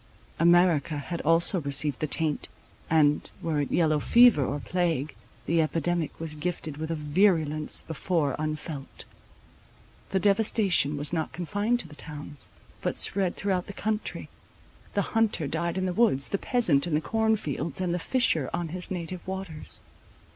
America 0.39 0.97
had 0.97 1.21
also 1.21 1.61
received 1.61 1.99
the 1.99 2.07
taint; 2.07 2.47
and, 2.89 3.29
were 3.39 3.61
it 3.61 3.69
yellow 3.71 3.99
fever 3.99 4.43
or 4.43 4.59
plague, 4.59 5.15
the 5.45 5.61
epidemic 5.61 6.19
was 6.19 6.33
gifted 6.33 6.77
with 6.77 6.89
a 6.89 6.95
virulence 6.95 7.83
before 7.83 8.35
unfelt. 8.39 9.05
The 10.09 10.19
devastation 10.19 10.97
was 10.97 11.13
not 11.13 11.33
confined 11.33 11.81
to 11.81 11.87
the 11.87 11.93
towns, 11.93 12.49
but 12.81 12.95
spread 12.95 13.35
throughout 13.35 13.67
the 13.67 13.73
country; 13.73 14.27
the 14.95 15.03
hunter 15.13 15.45
died 15.45 15.77
in 15.77 15.85
the 15.85 15.93
woods, 15.93 16.29
the 16.29 16.39
peasant 16.39 16.87
in 16.87 16.95
the 16.95 16.99
corn 17.01 17.35
fields, 17.35 17.79
and 17.79 17.93
the 17.93 17.99
fisher 17.99 18.49
on 18.51 18.69
his 18.69 18.89
native 18.89 19.21
waters. 19.27 19.81